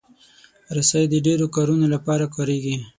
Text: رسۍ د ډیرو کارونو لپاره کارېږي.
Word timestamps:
رسۍ 0.75 1.03
د 1.09 1.15
ډیرو 1.25 1.45
کارونو 1.55 1.85
لپاره 1.95 2.25
کارېږي. 2.35 2.75